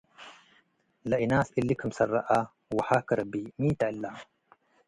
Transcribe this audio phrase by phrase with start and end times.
[1.09, 2.29] ለእናስ እሊ ክምሰል ረአ፤
[2.75, 4.03] “ወሃከ ረቢ'፡ ሚ ተ እለ?”